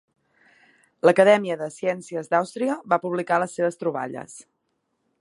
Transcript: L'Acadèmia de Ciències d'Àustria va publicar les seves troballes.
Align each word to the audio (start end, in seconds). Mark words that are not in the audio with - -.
L'Acadèmia 1.07 1.59
de 1.59 1.69
Ciències 1.77 2.33
d'Àustria 2.33 2.81
va 2.95 3.01
publicar 3.07 3.41
les 3.45 3.57
seves 3.61 3.81
troballes. 3.85 4.39